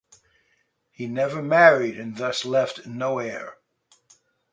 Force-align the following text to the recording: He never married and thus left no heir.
He 0.89 1.05
never 1.05 1.43
married 1.43 1.99
and 1.99 2.17
thus 2.17 2.43
left 2.43 2.87
no 2.87 3.19
heir. 3.19 3.57